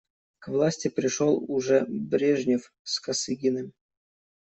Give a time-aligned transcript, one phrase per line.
[0.39, 3.73] К власти пришел уже Брежнев с Косыгиным.